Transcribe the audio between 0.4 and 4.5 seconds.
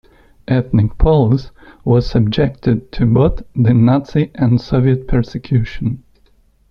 Ethnic Poles were subjected to both the Nazi